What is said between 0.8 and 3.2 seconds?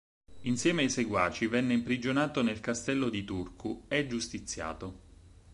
ai seguaci, venne imprigionato nel castello